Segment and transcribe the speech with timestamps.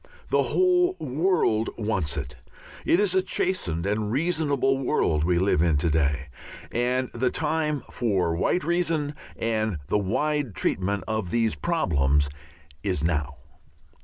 [0.29, 2.35] The whole world wants it.
[2.87, 6.29] It is a chastened and reasonable world we live in to day,
[6.71, 12.31] and the time for white reason and the wide treatment of these problems
[12.81, 13.35] is now.